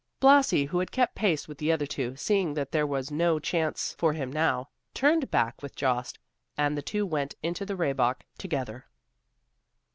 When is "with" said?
1.47-1.59, 5.61-5.75